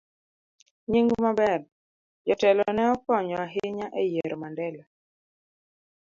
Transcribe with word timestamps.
Nying 0.89 1.09
maber. 1.23 1.59
Jotelo 2.27 2.63
ne 2.75 2.83
okonyo 2.93 3.35
ahinya 3.45 3.87
e 4.01 4.03
yiero 4.11 4.35
Mandela 4.41 4.83